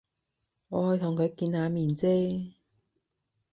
[0.69, 2.53] 我去同佢見下面啫